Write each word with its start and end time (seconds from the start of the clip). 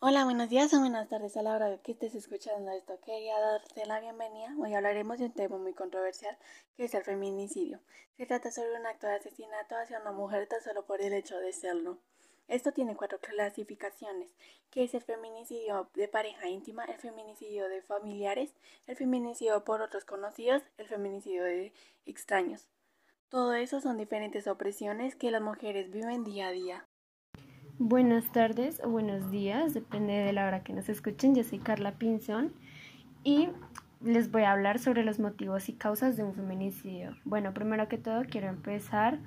Hola, 0.00 0.22
buenos 0.22 0.48
días 0.48 0.72
o 0.74 0.78
buenas 0.78 1.08
tardes 1.08 1.36
a 1.36 1.42
la 1.42 1.56
hora 1.56 1.68
de 1.68 1.80
que 1.80 1.90
estés 1.90 2.14
escuchando 2.14 2.70
esto. 2.70 3.00
Quería 3.04 3.36
darte 3.40 3.84
la 3.84 3.98
bienvenida. 3.98 4.54
Hoy 4.56 4.72
hablaremos 4.72 5.18
de 5.18 5.24
un 5.24 5.32
tema 5.32 5.58
muy 5.58 5.74
controversial 5.74 6.38
que 6.76 6.84
es 6.84 6.94
el 6.94 7.02
feminicidio. 7.02 7.80
Se 8.16 8.24
trata 8.24 8.52
sobre 8.52 8.78
un 8.78 8.86
acto 8.86 9.08
de 9.08 9.14
asesinato 9.14 9.74
hacia 9.74 9.98
una 9.98 10.12
mujer 10.12 10.46
tan 10.46 10.62
solo 10.62 10.86
por 10.86 11.00
el 11.00 11.12
hecho 11.14 11.36
de 11.38 11.52
serlo. 11.52 11.98
Esto 12.46 12.70
tiene 12.70 12.94
cuatro 12.94 13.18
clasificaciones, 13.18 14.30
que 14.70 14.84
es 14.84 14.94
el 14.94 15.02
feminicidio 15.02 15.90
de 15.94 16.06
pareja 16.06 16.48
íntima, 16.48 16.84
el 16.84 16.98
feminicidio 17.00 17.68
de 17.68 17.82
familiares, 17.82 18.54
el 18.86 18.94
feminicidio 18.94 19.64
por 19.64 19.82
otros 19.82 20.04
conocidos, 20.04 20.62
el 20.76 20.86
feminicidio 20.86 21.42
de 21.42 21.72
extraños. 22.06 22.68
Todo 23.30 23.54
eso 23.54 23.80
son 23.80 23.96
diferentes 23.96 24.46
opresiones 24.46 25.16
que 25.16 25.32
las 25.32 25.42
mujeres 25.42 25.90
viven 25.90 26.22
día 26.22 26.46
a 26.46 26.52
día. 26.52 26.86
Buenas 27.80 28.32
tardes 28.32 28.80
o 28.82 28.88
buenos 28.88 29.30
días, 29.30 29.72
depende 29.72 30.12
de 30.12 30.32
la 30.32 30.48
hora 30.48 30.64
que 30.64 30.72
nos 30.72 30.88
escuchen. 30.88 31.36
Yo 31.36 31.44
soy 31.44 31.60
Carla 31.60 31.92
Pinzón 31.92 32.52
y 33.22 33.50
les 34.02 34.32
voy 34.32 34.42
a 34.42 34.50
hablar 34.50 34.80
sobre 34.80 35.04
los 35.04 35.20
motivos 35.20 35.68
y 35.68 35.74
causas 35.74 36.16
de 36.16 36.24
un 36.24 36.34
feminicidio. 36.34 37.14
Bueno, 37.24 37.54
primero 37.54 37.86
que 37.86 37.96
todo 37.96 38.24
quiero 38.28 38.48
empezar 38.48 39.20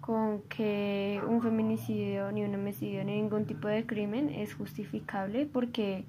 con 0.00 0.42
que 0.42 1.20
un 1.26 1.42
feminicidio, 1.42 2.30
ni 2.30 2.44
un 2.44 2.54
homicidio, 2.54 3.02
ni 3.02 3.16
ningún 3.16 3.46
tipo 3.46 3.66
de 3.66 3.84
crimen 3.84 4.28
es 4.28 4.54
justificable 4.54 5.46
porque 5.46 6.04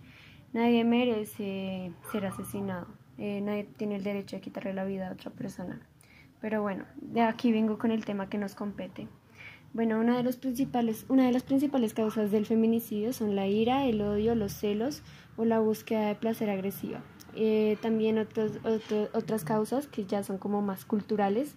nadie 0.53 0.83
merece 0.83 1.91
ser 2.11 2.27
asesinado. 2.27 2.85
Eh, 3.17 3.41
nadie 3.41 3.63
tiene 3.63 3.95
el 3.95 4.03
derecho 4.03 4.35
de 4.35 4.43
quitarle 4.43 4.75
la 4.75 4.85
vida 4.85 5.09
a 5.09 5.13
otra 5.13 5.31
persona. 5.31 5.81
Pero 6.39 6.61
bueno, 6.61 6.85
de 7.01 7.21
aquí 7.21 7.51
vengo 7.51 7.79
con 7.79 7.89
el 7.89 8.05
tema 8.05 8.29
que 8.29 8.37
nos 8.37 8.53
compete. 8.53 9.07
Bueno, 9.73 9.99
una 9.99 10.17
de, 10.17 10.23
los 10.23 10.37
principales, 10.37 11.05
una 11.09 11.25
de 11.27 11.31
las 11.31 11.43
principales 11.43 11.93
causas 11.93 12.31
del 12.31 12.45
feminicidio 12.45 13.13
son 13.13 13.35
la 13.35 13.47
ira, 13.47 13.85
el 13.85 14.01
odio, 14.01 14.33
los 14.33 14.51
celos 14.51 15.03
o 15.37 15.45
la 15.45 15.59
búsqueda 15.59 16.07
de 16.07 16.15
placer 16.15 16.49
agresiva. 16.49 17.01
Eh, 17.35 17.77
también 17.81 18.17
otras 18.17 19.43
causas 19.43 19.87
que 19.87 20.05
ya 20.05 20.23
son 20.23 20.39
como 20.39 20.63
más 20.63 20.85
culturales 20.85 21.55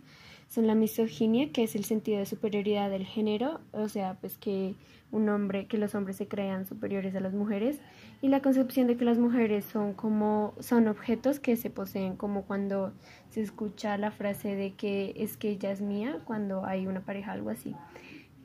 son 0.53 0.67
la 0.67 0.75
misoginia, 0.75 1.51
que 1.51 1.63
es 1.63 1.75
el 1.75 1.85
sentido 1.85 2.19
de 2.19 2.27
superioridad 2.27 2.91
del 2.91 3.07
género, 3.07 3.61
o 3.73 3.89
sea, 3.89 4.19
pues 4.21 4.37
que 4.37 4.75
un 5.11 5.29
hombre, 5.31 5.67
que 5.67 5.79
los 5.79 5.95
hombres 5.95 6.17
se 6.17 6.29
crean 6.29 6.67
superiores 6.67 7.15
a 7.15 7.21
las 7.21 7.33
mujeres, 7.33 7.81
y 8.21 8.29
la 8.29 8.43
concepción 8.43 8.87
de 8.87 8.97
que 8.99 9.07
las 9.07 9.19
mujeres 9.19 9.65
son 9.65 9.95
como 9.95 10.55
son 10.61 10.89
objetos 10.89 11.41
que 11.41 11.57
se 11.57 11.71
poseen, 11.71 12.17
como 12.17 12.43
cuando 12.43 12.93
se 13.31 13.41
escucha 13.41 13.97
la 13.97 14.11
frase 14.11 14.55
de 14.55 14.73
que 14.75 15.15
es 15.17 15.39
que 15.39 15.49
ella 15.49 15.71
es 15.73 15.81
mía 15.81 16.21
cuando 16.27 16.67
hay 16.67 16.87
una 16.87 17.01
pareja, 17.01 17.33
algo 17.33 17.49
así. 17.49 17.75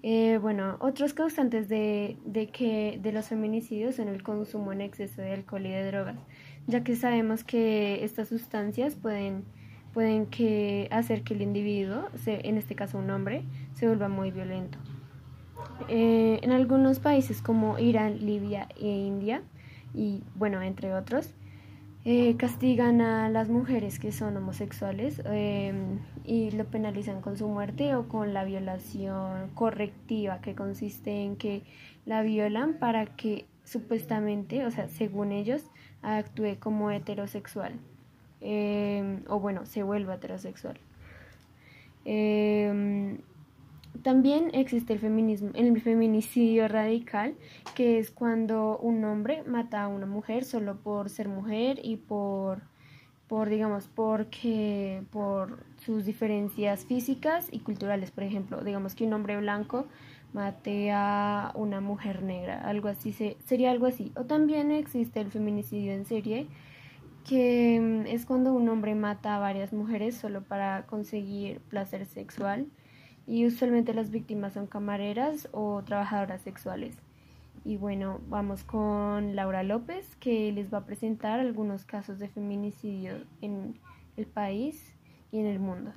Eh, 0.03 0.38
bueno, 0.41 0.78
otros 0.80 1.13
causantes 1.13 1.67
de, 1.67 2.17
de, 2.23 2.47
que, 2.47 3.00
de 3.02 3.11
los 3.11 3.28
feminicidios 3.28 3.95
son 3.95 4.08
el 4.08 4.23
consumo 4.23 4.72
en 4.72 4.80
exceso 4.80 5.22
de 5.22 5.33
alcohol 5.33 5.66
y 5.66 5.72
de 5.72 5.85
drogas, 5.88 6.17
ya 6.67 6.83
que 6.83 6.95
sabemos 6.95 7.44
que 7.44 8.05
estas 8.05 8.30
sustancias 8.30 8.95
pueden, 8.95 9.44
pueden 9.98 10.28
que 10.28 10.88
hacer 10.92 11.23
que 11.23 11.34
el 11.34 11.42
individuo, 11.42 12.08
en 12.28 12.59
este 12.59 12.76
caso 12.76 13.00
un 13.00 13.09
hombre, 13.09 13.42
se 13.73 13.88
vuelva 13.88 14.08
muy 14.08 14.30
violento. 14.30 14.78
Eh, 15.90 16.40
en 16.44 16.52
algunos 16.52 17.00
países 17.00 17.42
como 17.42 17.80
Irán, 17.80 18.23
Libia 18.23 18.68
e 18.80 18.90
India, 18.90 19.42
y 19.95 20.22
bueno, 20.36 20.62
entre 20.62 20.94
otros, 20.94 21.34
eh, 22.06 22.36
castigan 22.38 23.02
a 23.02 23.28
las 23.30 23.50
mujeres 23.50 23.98
que 23.98 24.12
son 24.12 24.38
homosexuales 24.38 25.20
em, 25.25 25.98
y 26.23 26.52
lo 26.52 26.66
penalizan 26.66 27.20
con 27.22 27.36
su 27.36 27.48
muerte 27.48 27.95
o 27.95 28.08
con 28.08 28.36
la 28.36 28.44
violación 28.44 29.50
correctiva, 29.56 30.42
que 30.42 30.53
consiste 30.53 31.23
en 31.23 31.38
que 31.38 31.64
la 32.06 32.22
violan 32.22 32.75
para 32.75 33.08
que 33.08 33.48
supuestamente, 33.64 34.64
o 34.64 34.70
sea, 34.70 34.90
según 34.90 35.31
ellos, 35.31 35.64
actúe 36.03 36.59
como 36.59 36.92
heterosexual 36.92 37.80
em, 38.42 39.24
o 39.28 39.40
bueno, 39.40 39.66
se 39.66 39.84
vuelva 39.84 40.16
heterosexual. 40.16 40.80
Em, 42.06 43.20
también 44.03 44.52
existe 44.53 44.94
el 44.94 45.00
feminismo, 45.00 45.50
el 45.53 45.81
feminicidio 45.81 46.68
radical, 46.68 47.36
que 47.76 48.00
es 48.00 48.12
cuando 48.12 48.78
un 48.78 49.03
hombre 49.03 49.44
mata 49.44 49.84
a 49.84 49.88
una 49.88 50.06
mujer 50.06 50.46
solo 50.46 50.78
por 50.78 51.09
ser 51.09 51.28
mujer 51.28 51.80
y 51.84 51.97
por, 51.97 52.62
por 53.28 53.50
digamos, 53.50 53.90
porque 53.94 55.03
por 55.12 55.64
sus 55.78 56.06
diferencias 56.06 56.86
físicas 56.86 57.47
y 57.52 57.59
culturales. 57.59 58.12
Por 58.12 58.24
ejemplo, 58.24 58.64
digamos 58.64 58.96
que 58.96 59.03
un 59.06 59.14
hombre 59.14 59.38
blanco 59.38 59.88
mate 60.34 60.92
a 60.92 61.52
una 61.56 61.81
mujer 61.81 62.22
negra, 62.22 62.62
algo 62.62 62.90
así 62.90 63.12
se, 63.12 63.38
sería 63.46 63.72
algo 63.72 63.86
así. 63.86 64.12
O 64.16 64.26
también 64.26 64.72
existe 64.72 65.20
el 65.20 65.31
feminicidio 65.31 65.94
en 65.94 66.06
serie, 66.06 66.47
que 67.28 67.80
mm, 67.80 68.08
es 68.08 68.26
cuando 68.26 68.54
un 68.54 68.68
hombre 68.70 68.96
mata 68.96 69.36
a 69.36 69.40
varias 69.40 69.74
mujeres 69.74 70.16
solo 70.16 70.42
para 70.42 70.86
conseguir 70.88 71.60
placer 71.60 72.06
sexual 72.06 72.68
y 73.28 73.46
usualmente 73.46 73.94
las 73.94 74.10
víctimas 74.10 74.54
son 74.54 74.66
camareras 74.68 75.50
o 75.52 75.84
trabajadoras 75.84 76.42
sexuales. 76.42 76.96
Y 77.66 77.76
bueno, 77.76 78.22
vamos 78.30 78.64
con 78.64 79.36
Laura 79.36 79.62
López, 79.64 80.16
que 80.22 80.52
les 80.54 80.74
va 80.74 80.80
a 80.80 80.86
presentar 80.86 81.42
algunos 81.42 81.84
casos 81.84 82.18
de 82.18 82.30
feminicidio 82.30 83.26
en 83.42 83.78
el 84.16 84.26
país 84.26 84.94
y 85.32 85.40
en 85.40 85.48
el 85.48 85.59
mundo. 85.59 85.92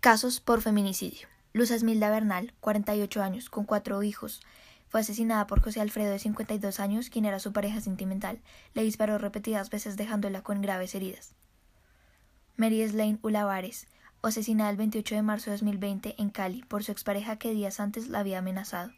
Casos 0.00 0.40
por 0.40 0.60
feminicidio. 0.60 1.28
Luz 1.54 1.70
Esmilda 1.70 2.10
Bernal, 2.10 2.52
48 2.60 3.22
años, 3.22 3.48
con 3.48 3.64
cuatro 3.64 4.02
hijos. 4.02 4.42
Fue 4.92 5.00
asesinada 5.00 5.46
por 5.46 5.62
José 5.62 5.80
Alfredo, 5.80 6.10
de 6.10 6.18
52 6.18 6.78
años, 6.78 7.08
quien 7.08 7.24
era 7.24 7.38
su 7.38 7.54
pareja 7.54 7.80
sentimental. 7.80 8.42
Le 8.74 8.82
disparó 8.82 9.16
repetidas 9.16 9.70
veces 9.70 9.96
dejándola 9.96 10.42
con 10.42 10.60
graves 10.60 10.94
heridas. 10.94 11.32
Mary 12.58 12.86
Slane 12.86 13.18
Ulavares, 13.22 13.86
asesinada 14.20 14.68
el 14.68 14.76
28 14.76 15.14
de 15.14 15.22
marzo 15.22 15.46
de 15.46 15.52
2020 15.56 16.16
en 16.18 16.28
Cali 16.28 16.62
por 16.64 16.84
su 16.84 16.92
expareja 16.92 17.36
que 17.36 17.54
días 17.54 17.80
antes 17.80 18.08
la 18.08 18.18
había 18.18 18.40
amenazado. 18.40 18.92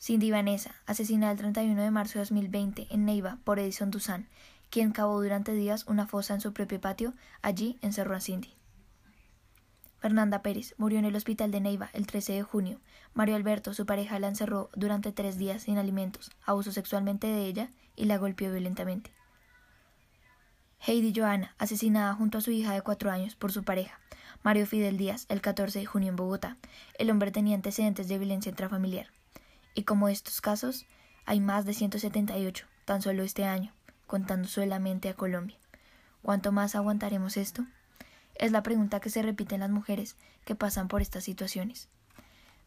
Cindy 0.00 0.30
Vanessa, 0.30 0.76
asesinada 0.86 1.32
el 1.32 1.38
31 1.38 1.82
de 1.82 1.90
marzo 1.90 2.20
de 2.20 2.20
2020 2.20 2.86
en 2.88 3.04
Neiva 3.06 3.38
por 3.42 3.58
Edison 3.58 3.90
Dusan, 3.90 4.28
quien 4.70 4.92
cavó 4.92 5.20
durante 5.20 5.54
días 5.54 5.86
una 5.88 6.06
fosa 6.06 6.34
en 6.34 6.40
su 6.40 6.52
propio 6.52 6.80
patio, 6.80 7.14
allí 7.42 7.80
encerró 7.82 8.14
a 8.14 8.20
Cindy. 8.20 8.59
Fernanda 10.00 10.40
Pérez 10.42 10.74
murió 10.78 10.98
en 10.98 11.04
el 11.04 11.14
hospital 11.14 11.50
de 11.50 11.60
Neiva 11.60 11.90
el 11.92 12.06
13 12.06 12.32
de 12.32 12.42
junio. 12.42 12.80
Mario 13.12 13.36
Alberto, 13.36 13.74
su 13.74 13.84
pareja, 13.84 14.18
la 14.18 14.28
encerró 14.28 14.70
durante 14.74 15.12
tres 15.12 15.36
días 15.36 15.62
sin 15.62 15.76
alimentos, 15.76 16.30
abusó 16.44 16.72
sexualmente 16.72 17.26
de 17.26 17.44
ella 17.44 17.70
y 17.96 18.06
la 18.06 18.16
golpeó 18.16 18.50
violentamente. 18.50 19.12
Heidi 20.86 21.12
Joana, 21.14 21.54
asesinada 21.58 22.14
junto 22.14 22.38
a 22.38 22.40
su 22.40 22.50
hija 22.50 22.72
de 22.72 22.80
cuatro 22.80 23.10
años 23.10 23.36
por 23.36 23.52
su 23.52 23.62
pareja, 23.62 24.00
Mario 24.42 24.66
Fidel 24.66 24.96
Díaz, 24.96 25.26
el 25.28 25.42
14 25.42 25.80
de 25.80 25.84
junio 25.84 26.08
en 26.08 26.16
Bogotá. 26.16 26.56
El 26.98 27.10
hombre 27.10 27.30
tenía 27.30 27.54
antecedentes 27.54 28.08
de 28.08 28.16
violencia 28.16 28.48
intrafamiliar. 28.48 29.08
Y 29.74 29.82
como 29.82 30.08
estos 30.08 30.40
casos, 30.40 30.86
hay 31.26 31.40
más 31.40 31.66
de 31.66 31.74
178, 31.74 32.66
tan 32.86 33.02
solo 33.02 33.22
este 33.22 33.44
año, 33.44 33.74
contando 34.06 34.48
solamente 34.48 35.10
a 35.10 35.14
Colombia. 35.14 35.58
¿Cuánto 36.22 36.52
más 36.52 36.74
aguantaremos 36.74 37.36
esto? 37.36 37.66
Es 38.40 38.52
la 38.52 38.62
pregunta 38.62 39.00
que 39.00 39.10
se 39.10 39.20
repite 39.20 39.54
en 39.54 39.60
las 39.60 39.68
mujeres 39.68 40.16
que 40.46 40.54
pasan 40.54 40.88
por 40.88 41.02
estas 41.02 41.22
situaciones. 41.22 41.90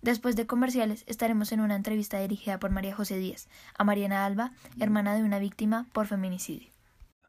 Después 0.04 0.36
de 0.36 0.46
comerciales, 0.46 1.04
estaremos 1.08 1.52
en 1.52 1.62
una 1.62 1.76
entrevista 1.76 2.20
dirigida 2.20 2.60
por 2.60 2.70
María 2.70 2.96
José 2.96 3.18
Díaz, 3.18 3.48
a 3.76 3.84
Mariana 3.84 4.24
Alba, 4.24 4.52
hermana 4.80 5.16
de 5.16 5.24
una 5.24 5.40
víctima 5.40 5.88
por 5.92 6.06
feminicidio. 6.06 6.70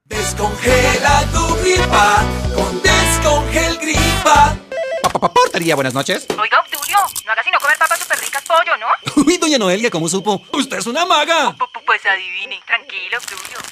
Descongela 0.05 1.22
tu 1.32 1.56
gripa 1.62 2.22
con 2.55 2.82
Descongel 2.82 3.78
Gripa. 3.78 4.59
Portería, 5.32 5.75
buenas 5.75 5.94
noches. 5.94 6.26
Oiga, 6.38 6.61
Obdulio, 6.61 6.99
no 7.25 7.32
haga 7.32 7.43
sino 7.43 7.59
comer 7.59 7.78
papas 7.78 7.99
super 7.99 8.19
ricas 8.19 8.44
pollo, 8.54 8.76
¿no? 8.76 8.87
Uy, 9.26 9.37
doña 9.38 9.59
Noelia, 9.59 9.91
¿cómo 9.91 10.09
supo? 10.09 10.42
Usted 10.53 10.78
es 10.78 10.87
una 10.87 11.05
maga. 11.05 11.55
Pues 11.84 12.06
adivine, 12.06 12.61
tranquilo. 12.67 13.19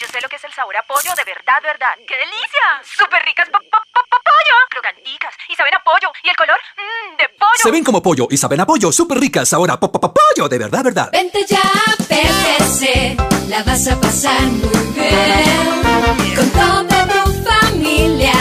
Yo 0.01 0.07
sé 0.07 0.21
lo 0.21 0.29
que 0.29 0.37
es 0.37 0.45
el 0.45 0.53
sabor 0.53 0.77
a 0.77 0.83
pollo, 0.83 1.15
de 1.15 1.25
verdad, 1.25 1.59
verdad. 1.63 1.95
¡Qué 2.07 2.15
delicia! 2.17 2.67
Súper 2.85 3.23
ricas 3.25 3.49
pollo. 3.51 4.57
Crocanticas. 4.71 5.35
Y 5.49 5.55
saben 5.55 5.75
a 5.75 5.83
pollo. 5.83 6.13
¿Y 6.23 6.29
el 6.29 6.37
color? 6.37 6.59
Mmm, 6.77 7.17
de 7.17 7.29
pollo. 7.39 7.63
Se 7.63 7.71
ven 7.71 7.85
como 7.85 8.03
pollo 8.03 8.27
y 8.31 8.37
saben 8.37 8.61
a 8.61 8.67
pollo. 8.67 8.93
Súper 8.93 9.19
ricas. 9.19 9.53
Ahora 9.53 9.79
pollo, 9.79 10.49
de 10.49 10.59
verdad, 10.59 10.85
verdad. 10.85 11.11
Vente 11.13 11.45
ya 11.49 11.61
a 11.61 11.97
PPC. 11.97 13.17
La 13.49 13.63
vas 13.63 13.87
a 13.89 14.01
pasar 14.01 14.43
muy 14.43 14.87
bien. 14.95 16.37
Con 16.37 16.51
toda 16.51 17.07
tu 17.07 17.45
familia. 17.45 18.35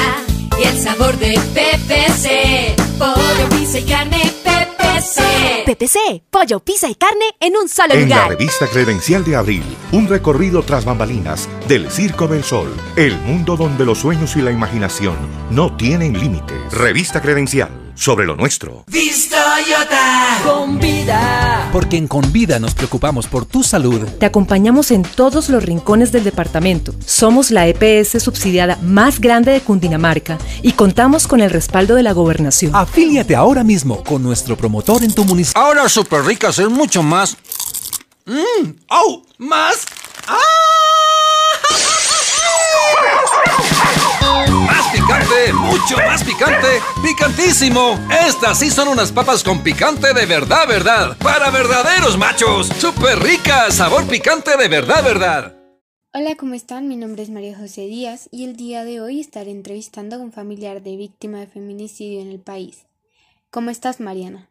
Y 0.60 0.64
el 0.64 0.78
sabor 0.80 1.16
de 1.18 1.34
PPC. 1.56 2.76
Pollo, 3.00 3.50
pizza 3.50 3.80
y 3.80 3.86
carne 3.86 4.21
PPC. 5.76 6.24
Pollo, 6.30 6.60
pizza 6.60 6.90
y 6.90 6.96
carne 6.96 7.26
en 7.40 7.56
un 7.56 7.70
solo 7.70 7.94
En 7.94 8.04
lugar. 8.04 8.24
la 8.24 8.28
revista 8.30 8.68
Credencial 8.68 9.24
de 9.24 9.36
Abril, 9.36 9.64
un 9.92 10.08
recorrido 10.08 10.64
tras 10.64 10.84
bambalinas 10.86 11.48
del 11.68 11.90
Circo 11.90 12.28
del 12.28 12.44
Sol, 12.44 12.70
el 12.96 13.18
mundo 13.20 13.56
donde 13.56 13.86
los 13.86 14.00
sueños 14.00 14.36
y 14.36 14.42
la 14.42 14.52
imaginación 14.52 15.16
no 15.50 15.76
tienen 15.78 16.20
límites. 16.20 16.58
Revista 16.72 17.22
Credencial, 17.22 17.70
sobre 17.96 18.26
lo 18.26 18.36
nuestro. 18.36 18.84
Vista 18.88 19.38
Toyota. 19.56 20.01
Con 20.44 20.80
vida. 20.80 21.70
Porque 21.72 21.98
en 21.98 22.08
Convida 22.08 22.60
nos 22.60 22.74
preocupamos 22.74 23.28
por 23.28 23.46
tu 23.46 23.64
salud. 23.64 24.02
Te 24.20 24.26
acompañamos 24.26 24.92
en 24.92 25.04
todos 25.04 25.50
los 25.50 25.64
rincones 25.64 26.12
del 26.12 26.24
departamento. 26.24 26.94
Somos 27.06 27.52
la 27.52 27.68
EPS 27.68 28.22
subsidiada 28.22 28.78
más 28.82 29.20
grande 29.22 29.52
de 29.52 29.62
Cundinamarca 29.62 30.38
y 30.62 30.74
contamos 30.74 31.28
con 31.28 31.42
el 31.42 31.50
respaldo 31.50 31.96
de 31.96 32.04
la 32.04 32.14
gobernación. 32.14 32.76
Afíliate 32.76 33.36
ahora 33.36 33.64
mismo 33.64 34.04
con 34.04 34.24
nuestro 34.24 34.58
promotor 34.58 35.04
en 35.04 35.14
tu 35.14 35.24
municipio. 35.24 35.62
Ahora 35.62 35.88
Super 35.88 36.24
Ricas 36.24 36.60
es 36.60 36.70
mucho 36.70 37.04
más. 37.04 37.38
¡Mmm! 38.26 38.72
¡Au! 38.90 39.24
¡Más! 39.38 39.86
¡Ah! 40.28 40.38
¡Mucho 45.72 45.96
más 46.06 46.22
picante! 46.22 46.68
¡Picantísimo! 47.02 47.98
Estas 48.28 48.60
sí 48.60 48.70
son 48.70 48.90
unas 48.90 49.10
papas 49.14 49.42
con 49.42 49.64
picante 49.64 50.14
de 50.14 50.26
verdad, 50.26 50.68
verdad. 50.68 51.18
Para 51.18 51.50
verdaderos 51.50 52.18
machos. 52.18 52.68
¡Súper 52.78 53.18
ricas! 53.20 53.76
Sabor 53.76 54.06
picante 54.06 54.58
de 54.58 54.68
verdad, 54.68 55.02
verdad. 55.02 55.56
Hola, 56.14 56.36
¿cómo 56.36 56.56
están? 56.56 56.90
Mi 56.90 56.98
nombre 56.98 57.24
es 57.24 57.30
María 57.30 57.58
José 57.58 57.86
Díaz 57.86 58.28
y 58.32 58.44
el 58.44 58.58
día 58.58 58.84
de 58.84 59.00
hoy 59.00 59.22
estaré 59.22 59.52
entrevistando 59.52 60.18
a 60.18 60.20
un 60.20 60.34
familiar 60.34 60.82
de 60.82 60.98
víctima 60.98 61.40
de 61.40 61.48
feminicidio 61.48 62.20
en 62.20 62.32
el 62.32 62.42
país. 62.42 62.86
¿Cómo 63.50 63.70
estás, 63.70 64.02
Mariana? 64.02 64.50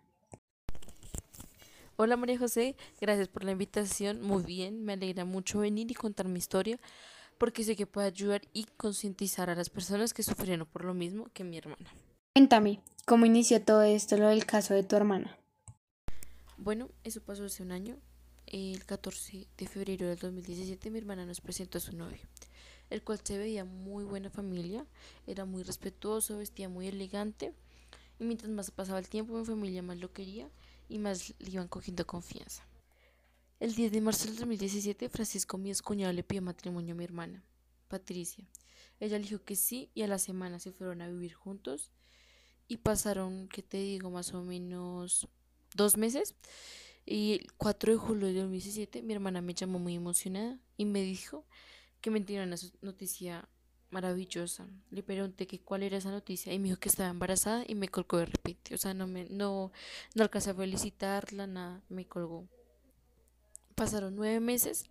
Hola 1.97 2.17
María 2.17 2.39
José, 2.39 2.77
gracias 2.99 3.29
por 3.29 3.45
la 3.45 3.53
invitación. 3.53 4.23
Muy 4.23 4.43
bien, 4.43 4.87
me 4.87 4.95
alegra 4.95 5.27
mucho 5.27 5.59
venir 5.59 5.91
y 5.91 5.95
contar 5.95 6.29
mi 6.29 6.39
historia 6.39 6.79
porque 7.41 7.65
sé 7.65 7.75
que 7.75 7.87
puede 7.87 8.09
ayudar 8.09 8.43
y 8.53 8.67
concientizar 8.77 9.49
a 9.49 9.55
las 9.55 9.71
personas 9.71 10.13
que 10.13 10.23
sufrieron 10.23 10.67
por 10.67 10.85
lo 10.85 10.93
mismo 10.93 11.31
que 11.33 11.43
mi 11.43 11.57
hermana. 11.57 11.91
Cuéntame, 12.35 12.81
¿cómo 13.07 13.25
inició 13.25 13.65
todo 13.65 13.81
esto, 13.81 14.19
lo 14.19 14.29
del 14.29 14.45
caso 14.45 14.75
de 14.75 14.83
tu 14.83 14.95
hermana? 14.95 15.39
Bueno, 16.59 16.91
eso 17.03 17.23
pasó 17.23 17.47
hace 17.47 17.63
un 17.63 17.73
año. 17.73 17.97
El 18.47 18.85
14 18.85 19.47
de 19.57 19.67
febrero 19.67 20.07
del 20.07 20.19
2017 20.19 20.91
mi 20.91 20.99
hermana 20.99 21.25
nos 21.25 21.41
presentó 21.41 21.79
a 21.79 21.81
su 21.81 21.97
novio, 21.97 22.21
el 22.91 23.03
cual 23.03 23.21
se 23.25 23.39
veía 23.39 23.65
muy 23.65 24.05
buena 24.05 24.29
familia, 24.29 24.85
era 25.27 25.47
muy 25.47 25.63
respetuoso, 25.63 26.37
vestía 26.37 26.69
muy 26.69 26.89
elegante 26.89 27.55
y 28.19 28.25
mientras 28.25 28.51
más 28.51 28.71
pasaba 28.71 28.99
el 28.99 29.09
tiempo 29.09 29.33
mi 29.33 29.47
familia 29.47 29.83
más 29.83 29.97
lo 29.97 30.13
quería 30.13 30.47
y 30.91 30.99
más 30.99 31.33
le 31.39 31.51
iban 31.51 31.69
cogiendo 31.69 32.07
confianza. 32.07 32.65
El 33.61 33.75
10 33.75 33.93
de 33.93 34.01
marzo 34.01 34.25
del 34.25 34.37
2017, 34.37 35.11
Francisco, 35.11 35.59
mi 35.59 35.71
cuñado, 35.75 36.15
le 36.15 36.23
pidió 36.25 36.41
matrimonio 36.41 36.95
a 36.95 36.97
mi 36.97 37.05
hermana, 37.05 37.45
Patricia. 37.89 38.49
Ella 38.99 39.19
dijo 39.19 39.45
que 39.45 39.55
sí 39.55 39.91
y 39.93 40.01
a 40.01 40.07
la 40.07 40.19
semana 40.19 40.59
se 40.59 40.73
fueron 40.73 41.03
a 41.03 41.09
vivir 41.09 41.35
juntos 41.35 41.93
y 42.69 42.79
pasaron, 42.79 43.49
¿qué 43.49 43.63
te 43.63 43.77
digo? 43.77 44.09
Más 44.09 44.33
o 44.33 44.43
menos 44.43 45.29
dos 45.75 45.99
meses. 45.99 46.37
Y 47.05 47.35
el 47.35 47.53
4 47.59 47.93
de 47.93 47.99
julio 47.99 48.27
del 48.29 48.37
2017 48.37 49.03
mi 49.03 49.13
hermana 49.13 49.43
me 49.43 49.53
llamó 49.53 49.79
muy 49.79 49.95
emocionada 49.95 50.59
y 50.79 50.87
me 50.87 51.03
dijo 51.03 51.45
que 52.01 52.11
me 52.11 52.23
tenía 52.23 52.45
una 52.45 52.57
noticia 52.81 53.47
maravillosa. 53.91 54.71
Le 54.89 55.03
pregunté 55.03 55.47
que 55.47 55.61
cuál 55.61 55.83
era 55.83 55.99
esa 55.99 56.11
noticia 56.11 56.51
y 56.55 56.59
me 56.59 56.69
dijo 56.69 56.81
que 56.81 56.89
estaba 56.89 57.11
embarazada 57.11 57.63
y 57.69 57.75
me 57.75 57.89
colgó 57.89 58.17
de 58.17 58.25
repente. 58.25 58.75
O 58.75 58.79
sea, 58.79 58.95
no 58.95 59.07
me, 59.07 59.27
no, 59.29 59.71
no 60.15 60.23
alcancé 60.23 60.49
a 60.49 60.55
felicitarla, 60.55 61.47
nada, 61.47 61.85
me 61.91 62.07
colgó. 62.07 62.49
Pasaron 63.81 64.15
nueve 64.15 64.41
meses 64.41 64.91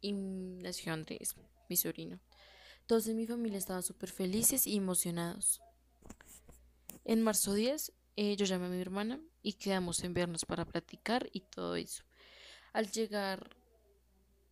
y 0.00 0.10
nació 0.10 0.92
Andrés, 0.92 1.36
mi 1.68 1.76
sobrino. 1.76 2.18
Todos 2.86 3.06
en 3.06 3.16
mi 3.16 3.24
familia 3.24 3.56
estaban 3.56 3.84
súper 3.84 4.10
felices 4.10 4.66
y 4.66 4.76
emocionados. 4.76 5.62
En 7.04 7.22
marzo 7.22 7.54
10, 7.54 7.92
eh, 8.16 8.34
yo 8.34 8.44
llamé 8.44 8.66
a 8.66 8.70
mi 8.70 8.80
hermana 8.80 9.20
y 9.44 9.52
quedamos 9.52 10.02
en 10.02 10.12
vernos 10.12 10.44
para 10.44 10.64
platicar 10.64 11.28
y 11.32 11.42
todo 11.42 11.76
eso. 11.76 12.02
Al 12.72 12.90
llegar 12.90 13.56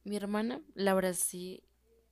mi 0.05 0.15
hermana, 0.15 0.63
la 0.75 0.93
abracé 0.93 1.65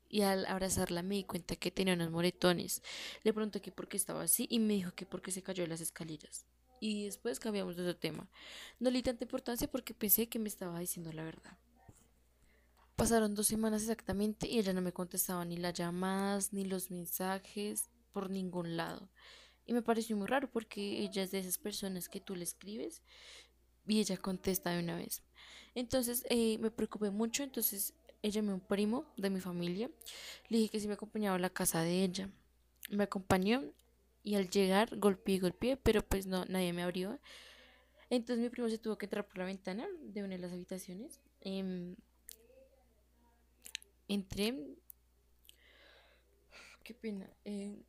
y 0.09 0.23
al 0.23 0.47
abrazarla 0.47 1.05
me 1.05 1.15
di 1.15 1.23
cuenta 1.23 1.55
que 1.55 1.71
tenía 1.71 1.95
unos 1.95 2.11
moretones. 2.11 2.83
Le 3.23 3.33
pregunté 3.33 3.61
que 3.61 3.71
por 3.71 3.87
qué 3.87 3.99
estaba 3.99 4.23
así 4.23 4.49
y 4.51 4.59
me 4.59 4.75
dijo 4.75 4.97
que 4.97 5.07
porque 5.07 5.31
se 5.31 5.45
cayó 5.45 5.63
de 5.63 5.69
las 5.69 5.81
escaleras. 5.81 6.45
Y 6.83 7.05
después 7.05 7.39
cambiamos 7.39 7.77
de 7.77 7.83
otro 7.83 7.97
tema. 7.97 8.29
No 8.81 8.91
le 8.91 8.97
di 8.97 9.03
tanta 9.05 9.23
importancia 9.23 9.71
porque 9.71 9.95
pensé 9.95 10.29
que 10.29 10.41
me 10.41 10.49
estaba 10.49 10.81
diciendo 10.81 11.13
la 11.13 11.23
verdad. 11.23 11.57
Pasaron 12.97 13.37
dos 13.37 13.47
semanas 13.47 13.83
exactamente 13.83 14.49
y 14.49 14.59
ella 14.59 14.73
no 14.73 14.81
me 14.83 14.93
contestaba 14.93 15.45
ni 15.45 15.57
las 15.59 15.75
llamadas 15.75 16.53
ni 16.53 16.65
los 16.65 16.91
mensajes 16.91 17.89
por 18.13 18.31
ningún 18.31 18.77
lado. 18.77 19.09
Y 19.65 19.75
me 19.75 19.83
pareció 19.83 20.17
muy 20.17 20.27
raro 20.27 20.51
porque 20.51 21.05
ella 21.05 21.23
es 21.23 21.31
de 21.31 21.39
esas 21.39 21.57
personas 21.57 22.09
que 22.09 22.21
tú 22.21 22.35
le 22.35 22.43
escribes 22.43 23.01
y 23.87 24.01
ella 24.01 24.17
contesta 24.17 24.71
de 24.71 24.83
una 24.83 24.97
vez. 24.97 25.23
Entonces 25.77 26.25
eh, 26.31 26.59
me 26.59 26.73
preocupé 26.73 27.11
mucho, 27.11 27.45
entonces 27.45 27.95
ella 28.23 28.43
me 28.43 28.55
un 28.55 28.61
primo 28.61 29.07
de 29.17 29.31
mi 29.31 29.39
familia. 29.39 29.89
Le 30.49 30.59
dije 30.59 30.71
que 30.71 30.81
si 30.81 30.89
me 30.89 30.95
acompañaba 30.95 31.37
a 31.37 31.39
la 31.39 31.51
casa 31.51 31.83
de 31.83 32.03
ella. 32.03 32.29
Me 32.91 33.05
acompañó 33.05 33.73
y 34.23 34.35
al 34.37 34.49
llegar 34.51 34.97
golpeé, 34.99 35.39
golpeé, 35.39 35.77
pero 35.77 36.03
pues 36.03 36.27
no, 36.27 36.45
nadie 36.47 36.73
me 36.73 36.83
abrió. 36.83 37.19
Entonces 38.11 38.43
mi 38.43 38.51
primo 38.51 38.69
se 38.69 38.79
tuvo 38.79 38.99
que 38.99 39.07
entrar 39.07 39.27
por 39.27 39.39
la 39.39 39.47
ventana 39.47 39.87
de 40.01 40.23
una 40.23 40.35
de 40.35 40.39
las 40.39 40.53
habitaciones. 40.53 41.21
Eh, 41.41 41.95
entré. 44.09 44.55
Qué 46.85 46.95
pena. 46.95 47.31
Eh, 47.45 47.83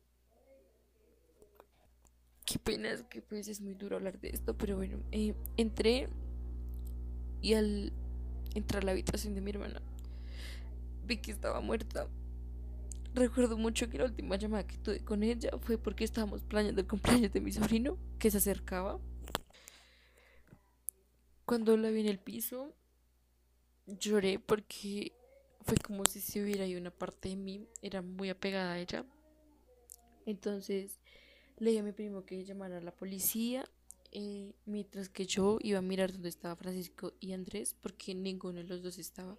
qué 2.44 2.58
pena, 2.58 2.90
es 2.90 3.02
que 3.04 3.22
pues 3.22 3.48
es 3.48 3.60
muy 3.60 3.74
duro 3.74 3.96
hablar 3.96 4.20
de 4.20 4.28
esto, 4.30 4.56
pero 4.56 4.76
bueno, 4.76 5.02
eh, 5.12 5.34
entré 5.56 6.08
y 7.40 7.54
al 7.54 7.92
entrar 8.54 8.82
a 8.82 8.86
la 8.86 8.92
habitación 8.92 9.34
de 9.34 9.40
mi 9.40 9.50
hermana 9.50 9.82
vi 11.06 11.18
que 11.18 11.30
estaba 11.30 11.60
muerta. 11.60 12.08
Recuerdo 13.14 13.56
mucho 13.56 13.88
que 13.88 13.98
la 13.98 14.06
última 14.06 14.34
llamada 14.34 14.66
que 14.66 14.76
tuve 14.76 15.04
con 15.04 15.22
ella 15.22 15.50
fue 15.60 15.78
porque 15.78 16.02
estábamos 16.02 16.42
planeando 16.42 16.80
el 16.80 16.88
cumpleaños 16.88 17.32
de 17.32 17.40
mi 17.40 17.52
sobrino, 17.52 17.96
que 18.18 18.28
se 18.28 18.38
acercaba. 18.38 19.00
Cuando 21.44 21.76
la 21.76 21.90
vi 21.90 22.00
en 22.00 22.08
el 22.08 22.18
piso, 22.18 22.74
lloré 23.86 24.40
porque 24.40 25.12
fue 25.60 25.76
como 25.76 26.06
si 26.06 26.20
se 26.20 26.42
hubiera 26.42 26.66
ido 26.66 26.80
una 26.80 26.90
parte 26.90 27.28
de 27.28 27.36
mí, 27.36 27.68
era 27.82 28.02
muy 28.02 28.30
apegada 28.30 28.72
a 28.72 28.78
ella. 28.80 29.06
Entonces 30.26 30.98
le 31.58 31.70
dije 31.70 31.80
a 31.80 31.84
mi 31.84 31.92
primo 31.92 32.24
que 32.24 32.44
llamara 32.44 32.78
a 32.78 32.80
la 32.80 32.90
policía, 32.90 33.64
eh, 34.10 34.54
mientras 34.64 35.08
que 35.08 35.24
yo 35.24 35.58
iba 35.60 35.78
a 35.78 35.82
mirar 35.82 36.12
dónde 36.12 36.30
estaba 36.30 36.56
Francisco 36.56 37.12
y 37.20 37.32
Andrés, 37.32 37.76
porque 37.80 38.12
ninguno 38.12 38.58
de 38.58 38.64
los 38.64 38.82
dos 38.82 38.98
estaba. 38.98 39.38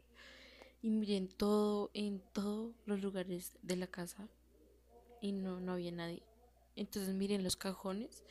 Y 0.86 0.92
miré 0.92 1.18
en 1.18 1.28
todo, 1.28 1.90
en 1.96 2.20
todos 2.32 2.76
los 2.86 3.02
lugares 3.02 3.58
de 3.64 3.76
la 3.76 3.88
casa 3.88 4.30
y 5.20 5.32
no, 5.32 5.60
no 5.60 5.72
había 5.72 5.92
nadie. 5.92 6.22
Entonces 6.76 7.16
miré 7.16 7.34
en 7.34 7.44
los 7.44 7.56
cajones 7.56 8.24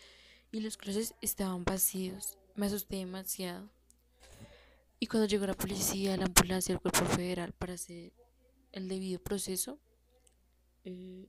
y 0.53 0.61
los 0.61 0.77
closets 0.77 1.17
estaban 1.21 1.65
vacíos. 1.65 2.39
Me 2.55 2.67
asusté 2.67 2.99
demasiado. 2.99 3.69
Y 5.01 5.09
cuando 5.09 5.27
llegó 5.27 5.47
la 5.49 5.55
policía, 5.55 6.17
la 6.17 6.27
ambulancia, 6.27 6.75
el 6.75 6.81
cuerpo 6.81 7.05
federal 7.07 7.53
para 7.55 7.75
hacer 7.75 8.13
el 8.71 8.87
debido 8.87 9.19
proceso, 9.19 9.81
eh, 10.85 11.27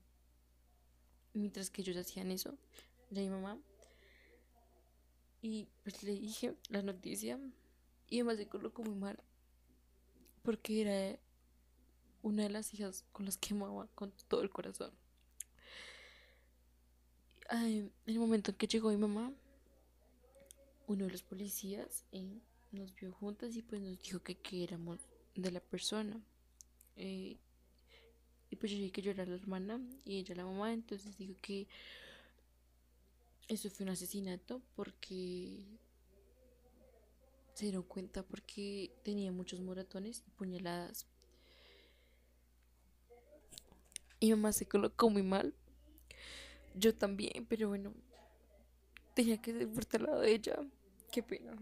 mientras 1.34 1.72
que 1.72 1.82
ellos 1.82 1.98
hacían 1.98 2.30
eso, 2.30 2.56
ya 3.10 3.24
mi 3.24 3.30
mamá, 3.30 3.58
y 5.42 5.70
pues 5.82 6.04
le 6.04 6.12
dije 6.12 6.54
la 6.70 6.84
noticia, 6.84 7.40
y 8.12 8.18
además 8.18 8.38
se 8.38 8.48
colocó 8.48 8.84
muy 8.84 8.94
mal 8.94 9.18
porque 10.46 10.82
era 10.82 11.20
una 12.22 12.44
de 12.44 12.50
las 12.50 12.74
hijas 12.74 13.04
con 13.12 13.26
las 13.26 13.38
que 13.38 13.54
amaba 13.54 13.88
con 13.96 14.14
todo 14.28 14.42
el 14.42 14.50
corazón. 14.50 14.92
en 17.52 17.92
el 18.06 18.20
momento 18.20 18.52
en 18.52 18.58
que 18.58 18.68
llegó 18.68 18.90
mi 18.90 18.98
mamá, 18.98 19.34
uno 20.88 21.06
de 21.06 21.12
los 21.12 21.24
policías 21.24 22.06
eh, 22.12 22.40
nos 22.72 22.96
vio 22.96 23.12
juntas 23.12 23.56
y 23.56 23.62
pues 23.62 23.82
nos 23.82 24.00
dijo 24.00 24.20
que, 24.22 24.36
que 24.36 24.64
éramos 24.64 25.00
de 25.36 25.52
la 25.52 25.60
persona. 25.60 26.22
Eh, 26.96 27.38
y 28.50 28.56
pues 28.56 28.72
yo 28.72 28.78
dije 28.78 28.92
que 28.92 29.02
yo 29.02 29.12
era 29.12 29.26
la 29.26 29.36
hermana 29.36 29.82
y 30.06 30.18
ella 30.20 30.36
la 30.36 30.46
mamá, 30.46 30.72
entonces 30.74 31.18
dijo 31.18 31.36
que 31.42 31.68
eso 33.48 33.70
fue 33.70 33.84
un 33.84 33.92
asesinato 33.92 34.62
porque 34.76 35.66
se 37.56 37.66
dieron 37.66 37.84
cuenta 37.84 38.22
porque 38.22 38.92
tenía 39.04 39.32
muchos 39.32 39.62
moratones 39.62 40.22
y 40.28 40.30
puñaladas. 40.32 41.08
Y 44.20 44.30
mamá 44.32 44.52
se 44.52 44.68
colocó 44.68 45.10
muy 45.10 45.24
mal. 45.24 45.56
Yo 46.76 46.94
también, 46.94 47.46
pero 47.48 47.70
bueno, 47.70 47.94
tenía 49.14 49.42
que 49.42 49.68
ser 49.90 50.02
lado 50.02 50.20
de 50.20 50.34
ella. 50.34 50.58
Qué 51.12 51.24
pena. 51.24 51.56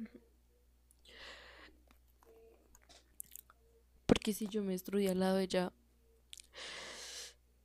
Porque 4.07 4.33
si 4.33 4.47
yo 4.47 4.63
me 4.63 4.71
destruía 4.71 5.11
al 5.11 5.19
lado 5.19 5.37
de 5.37 5.43
ella, 5.43 5.73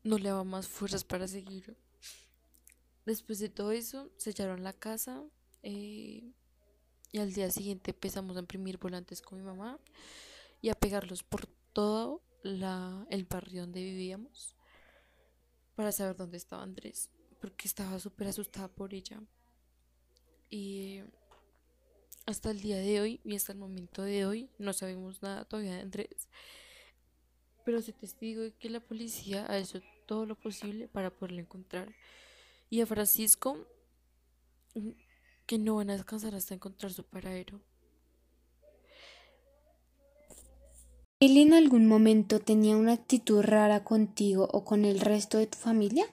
no 0.02 0.18
le 0.18 0.28
daba 0.28 0.44
más 0.44 0.68
fuerzas 0.68 1.02
para 1.02 1.26
seguir. 1.26 1.78
Después 3.06 3.38
de 3.38 3.48
todo 3.48 3.72
eso, 3.72 4.12
sellaron 4.18 4.62
la 4.62 4.74
casa. 4.74 5.24
Eh, 5.62 6.34
y 7.12 7.18
al 7.18 7.32
día 7.32 7.50
siguiente 7.50 7.92
empezamos 7.92 8.36
a 8.36 8.40
imprimir 8.40 8.78
volantes 8.78 9.22
con 9.22 9.38
mi 9.38 9.44
mamá 9.44 9.78
y 10.60 10.68
a 10.68 10.74
pegarlos 10.74 11.22
por 11.22 11.46
todo 11.72 12.22
la, 12.42 13.06
el 13.10 13.24
barrio 13.24 13.62
donde 13.62 13.82
vivíamos 13.82 14.56
para 15.74 15.92
saber 15.92 16.16
dónde 16.16 16.36
estaba 16.36 16.62
Andrés, 16.62 17.10
porque 17.40 17.68
estaba 17.68 17.98
súper 18.00 18.28
asustada 18.28 18.68
por 18.68 18.94
ella. 18.94 19.22
Y 20.50 21.02
hasta 22.26 22.50
el 22.50 22.60
día 22.60 22.78
de 22.78 23.00
hoy 23.00 23.20
y 23.24 23.36
hasta 23.36 23.52
el 23.52 23.58
momento 23.58 24.02
de 24.02 24.26
hoy 24.26 24.50
no 24.58 24.72
sabemos 24.72 25.22
nada 25.22 25.44
todavía 25.44 25.74
de 25.74 25.82
Andrés. 25.82 26.28
Pero 27.64 27.80
se 27.80 27.92
testigo 27.92 28.42
de 28.42 28.52
que 28.52 28.70
la 28.70 28.80
policía 28.80 29.46
ha 29.48 29.56
hecho 29.58 29.80
todo 30.06 30.26
lo 30.26 30.34
posible 30.34 30.88
para 30.88 31.10
poderlo 31.10 31.40
encontrar. 31.40 31.94
Y 32.70 32.80
a 32.80 32.86
Francisco, 32.86 33.66
que 35.48 35.58
no 35.58 35.76
van 35.76 35.88
a 35.88 35.94
descansar 35.94 36.34
hasta 36.34 36.54
encontrar 36.54 36.92
su 36.92 37.04
paradero. 37.04 37.58
¿Él 41.20 41.38
en 41.38 41.54
algún 41.54 41.88
momento 41.88 42.38
tenía 42.38 42.76
una 42.76 42.92
actitud 42.92 43.42
rara 43.42 43.82
contigo 43.82 44.46
o 44.52 44.62
con 44.64 44.84
el 44.84 45.00
resto 45.00 45.38
de 45.38 45.46
tu 45.46 45.56
familia? 45.56 46.04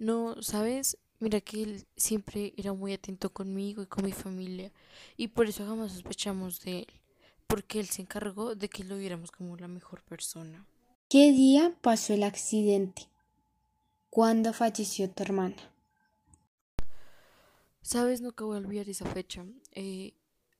No, 0.00 0.42
¿sabes? 0.42 0.98
Mira 1.20 1.40
que 1.40 1.62
él 1.62 1.86
siempre 1.96 2.54
era 2.56 2.72
muy 2.72 2.92
atento 2.92 3.32
conmigo 3.32 3.82
y 3.82 3.86
con 3.86 4.04
mi 4.04 4.12
familia 4.12 4.72
y 5.16 5.28
por 5.28 5.46
eso 5.46 5.64
jamás 5.64 5.92
sospechamos 5.92 6.60
de 6.62 6.80
él, 6.80 7.00
porque 7.46 7.78
él 7.78 7.86
se 7.86 8.02
encargó 8.02 8.56
de 8.56 8.68
que 8.68 8.82
lo 8.82 8.98
viéramos 8.98 9.30
como 9.30 9.56
la 9.56 9.68
mejor 9.68 10.02
persona. 10.02 10.66
¿Qué 11.08 11.30
día 11.30 11.72
pasó 11.82 12.14
el 12.14 12.24
accidente? 12.24 13.06
¿Cuándo 14.10 14.52
falleció 14.52 15.08
tu 15.08 15.22
hermana? 15.22 15.71
Sabes, 17.82 18.20
nunca 18.20 18.44
voy 18.44 18.56
a 18.56 18.60
olvidar 18.60 18.88
esa 18.88 19.06
fecha. 19.06 19.44
Eh, 19.72 20.14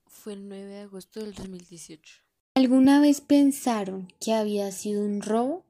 fue 0.06 0.32
el 0.34 0.48
9 0.48 0.64
de 0.64 0.80
agosto 0.80 1.20
del 1.20 1.34
2018. 1.34 2.20
¿Alguna 2.54 3.00
vez 3.00 3.20
pensaron 3.20 4.12
que 4.20 4.34
había 4.34 4.70
sido 4.72 5.02
un 5.04 5.22
robo 5.22 5.64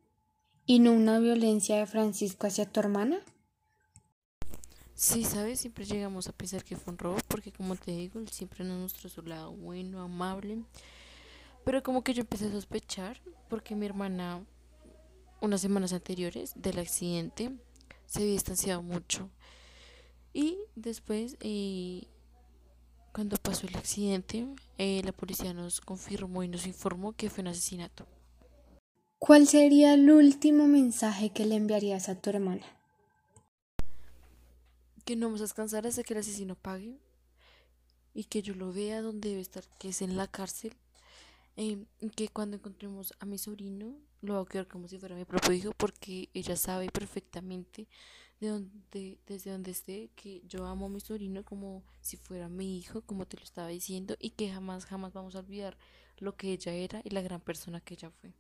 y 0.67 0.79
no 0.79 0.93
una 0.93 1.19
violencia 1.21 1.77
de 1.77 1.87
Francisco 1.87 2.47
hacia 2.47 2.65
tu 2.65 2.81
hermana? 2.81 3.21
Sí, 4.95 5.25
¿sabes? 5.25 5.61
Siempre 5.61 5.85
llegamos 5.85 6.27
a 6.29 6.33
pensar 6.33 6.65
que 6.65 6.77
fue 6.77 6.93
un 6.93 6.99
robo 6.99 7.19
porque, 7.29 7.53
como 7.53 7.77
te 7.77 7.93
digo, 7.93 8.19
él 8.19 8.29
siempre 8.31 8.65
nos 8.65 8.81
mostró 8.81 9.11
su 9.11 9.23
lado 9.23 9.53
bueno, 9.53 10.01
amable. 10.01 10.65
Pero 11.65 11.83
como 11.83 12.03
que 12.03 12.15
yo 12.15 12.23
empecé 12.23 12.47
a 12.47 12.51
sospechar 12.51 13.21
porque 13.49 13.77
mi 13.77 13.87
hermana, 13.87 14.45
unas 15.41 15.61
semanas 15.61 15.93
anteriores 15.93 16.55
del 16.57 16.79
accidente, 16.79 17.53
se 18.07 18.21
había 18.21 18.33
distanciado 18.33 18.83
mucho. 18.83 19.31
Y 20.33 20.59
después, 20.75 21.37
eh, 21.41 22.05
cuando 23.13 23.37
pasó 23.37 23.67
el 23.67 23.77
accidente, 23.77 24.47
eh, 24.79 25.03
la 25.05 25.13
policía 25.13 25.53
nos 25.53 25.81
confirmó 25.81 26.43
y 26.43 26.49
nos 26.49 26.67
informó 26.67 27.13
que 27.13 27.31
fue 27.31 27.43
un 27.43 27.49
asesinato. 27.49 28.07
¿Cuál 29.19 29.47
sería 29.47 29.95
el 29.95 30.11
último 30.11 30.67
mensaje 30.67 31.31
que 31.31 31.47
le 31.47 31.57
enviarías 31.57 32.09
a 32.09 32.21
tu 32.21 32.31
hermana? 32.31 32.67
Que 35.05 35.15
no 35.17 35.27
vamos 35.27 35.41
a 35.41 35.45
descansar 35.45 35.87
hasta 35.87 36.03
que 36.03 36.15
el 36.15 36.21
asesino 36.21 36.55
pague 36.57 36.99
y 38.15 38.25
que 38.25 38.43
yo 38.43 38.55
lo 38.55 38.73
vea 38.73 39.03
donde 39.03 39.29
debe 39.31 39.41
estar, 39.41 39.65
que 39.79 39.91
es 39.91 40.03
en 40.03 40.17
la 40.17 40.27
cárcel. 40.27 40.75
Eh, 41.57 41.85
que 42.17 42.29
cuando 42.29 42.57
encontremos 42.57 43.13
a 43.21 43.27
mi 43.27 43.37
sobrino 43.37 43.95
lo 44.23 44.35
va 44.35 44.41
a 44.41 44.47
quedar 44.47 44.67
como 44.67 44.89
si 44.89 44.99
fuera 44.99 45.15
mi 45.15 45.27
propio 45.27 45.53
hijo 45.53 45.73
porque 45.77 46.31
ella 46.33 46.57
sabe 46.57 46.89
perfectamente 46.89 47.89
de 48.43 48.49
donde, 48.49 49.19
desde 49.29 49.53
donde 49.53 49.71
esté, 49.71 50.11
que 50.17 50.43
yo 50.49 50.67
amo 50.67 50.87
a 50.87 50.89
mi 50.89 50.99
sobrino 50.99 51.45
como 51.45 51.85
si 52.01 52.17
fuera 52.17 52.49
mi 52.49 52.77
hijo, 52.77 53.01
como 53.03 53.25
te 53.25 53.37
lo 53.37 53.45
estaba 53.45 53.69
diciendo, 53.69 54.17
y 54.19 54.31
que 54.31 54.51
jamás, 54.51 54.85
jamás 54.85 55.13
vamos 55.13 55.37
a 55.37 55.39
olvidar 55.39 55.79
lo 56.19 56.35
que 56.35 56.53
ella 56.53 56.75
era 56.75 57.01
y 57.05 57.11
la 57.11 57.23
gran 57.23 57.41
persona 57.41 57.81
que 57.81 57.95
ella 57.95 58.11
fue. 58.11 58.33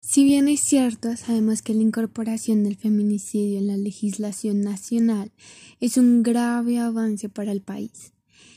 Si 0.00 0.24
bien 0.24 0.48
es 0.48 0.60
cierto, 0.60 1.16
sabemos 1.16 1.62
que 1.62 1.74
la 1.74 1.82
incorporación 1.82 2.64
del 2.64 2.74
feminicidio 2.74 3.60
en 3.60 3.68
la 3.68 3.76
legislación 3.76 4.62
nacional 4.62 5.30
es 5.78 5.96
un 5.96 6.24
grave 6.24 6.80
avance 6.80 7.28
para 7.28 7.52
el 7.52 7.62
país. 7.62 8.12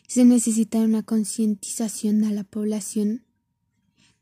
Se 0.08 0.26
necesita 0.26 0.80
una 0.80 1.04
concientización 1.04 2.24
a 2.24 2.32
la 2.32 2.44
población 2.44 3.24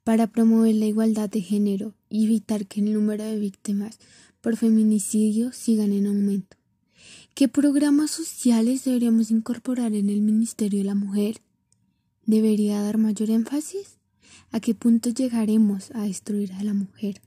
para 0.03 0.27
promover 0.27 0.75
la 0.75 0.85
igualdad 0.85 1.29
de 1.29 1.39
género 1.39 1.95
y 2.09 2.25
evitar 2.25 2.67
que 2.67 2.81
el 2.81 2.91
número 2.93 3.23
de 3.23 3.39
víctimas 3.39 3.99
por 4.43 4.57
feminicidio 4.57 5.53
sigan 5.53 5.93
en 5.93 6.05
aumento. 6.05 6.57
¿Qué 7.33 7.47
programas 7.47 8.11
sociales 8.11 8.83
deberíamos 8.83 9.31
incorporar 9.31 9.93
en 9.93 10.09
el 10.09 10.19
Ministerio 10.19 10.79
de 10.79 10.85
la 10.85 10.95
Mujer? 10.95 11.37
¿Debería 12.25 12.81
dar 12.81 12.97
mayor 12.97 13.29
énfasis? 13.29 13.99
¿A 14.51 14.59
qué 14.59 14.75
punto 14.75 15.11
llegaremos 15.11 15.91
a 15.91 16.03
destruir 16.03 16.51
a 16.53 16.63
la 16.63 16.73
mujer? 16.73 17.21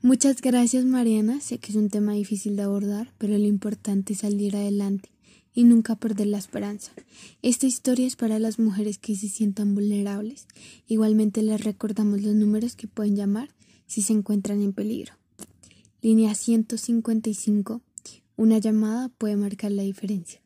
Muchas 0.00 0.40
gracias 0.40 0.84
Mariana, 0.84 1.40
sé 1.40 1.58
que 1.58 1.72
es 1.72 1.76
un 1.76 1.90
tema 1.90 2.12
difícil 2.12 2.54
de 2.54 2.62
abordar, 2.62 3.12
pero 3.18 3.36
lo 3.36 3.46
importante 3.46 4.12
es 4.12 4.20
salir 4.20 4.54
adelante 4.54 5.10
y 5.54 5.64
nunca 5.64 5.96
perder 5.96 6.28
la 6.28 6.38
esperanza. 6.38 6.92
Esta 7.42 7.66
historia 7.66 8.06
es 8.06 8.14
para 8.14 8.38
las 8.38 8.60
mujeres 8.60 8.98
que 8.98 9.16
se 9.16 9.28
sientan 9.28 9.74
vulnerables. 9.74 10.46
Igualmente 10.86 11.42
les 11.42 11.64
recordamos 11.64 12.22
los 12.22 12.36
números 12.36 12.76
que 12.76 12.86
pueden 12.86 13.16
llamar 13.16 13.48
si 13.88 14.02
se 14.02 14.12
encuentran 14.12 14.62
en 14.62 14.72
peligro. 14.72 15.19
Línea 16.02 16.34
155. 16.34 17.82
Una 18.36 18.56
llamada 18.56 19.10
puede 19.10 19.36
marcar 19.36 19.70
la 19.70 19.82
diferencia. 19.82 20.40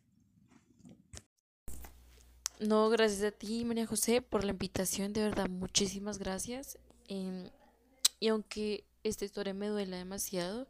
No, 2.58 2.88
gracias 2.88 3.22
a 3.22 3.30
ti, 3.30 3.64
María 3.64 3.86
José, 3.86 4.20
por 4.20 4.42
la 4.42 4.50
invitación. 4.50 5.12
De 5.12 5.22
verdad, 5.22 5.48
muchísimas 5.48 6.18
gracias. 6.18 6.76
Em, 7.06 7.48
y 8.18 8.28
aunque 8.28 8.84
esta 9.04 9.24
historia 9.24 9.54
me 9.54 9.68
duela 9.68 9.96
demasiado, 9.96 10.66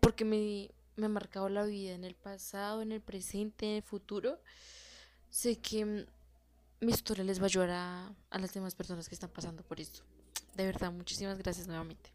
porque 0.00 0.26
me, 0.26 0.70
me 0.96 1.06
ha 1.06 1.08
marcado 1.08 1.48
la 1.48 1.64
vida 1.64 1.94
en 1.94 2.04
el 2.04 2.14
pasado, 2.14 2.82
en 2.82 2.92
el 2.92 3.00
presente, 3.00 3.64
en 3.64 3.76
el 3.76 3.82
futuro, 3.82 4.38
sé 5.30 5.56
que 5.56 5.86
mm, 5.86 6.06
mi 6.80 6.92
historia 6.92 7.24
les 7.24 7.38
va 7.38 7.44
a 7.44 7.46
ayudar 7.46 7.70
a 7.70 8.38
las 8.38 8.52
demás 8.52 8.74
personas 8.74 9.08
que 9.08 9.14
están 9.14 9.30
pasando 9.30 9.62
por 9.62 9.80
esto. 9.80 10.02
De 10.54 10.66
verdad, 10.66 10.92
muchísimas 10.92 11.38
gracias 11.38 11.66
nuevamente. 11.66 12.11